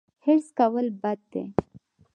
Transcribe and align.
حرص 0.23 0.47
کول 0.57 0.87
بد 1.01 1.19
دي 1.31 1.43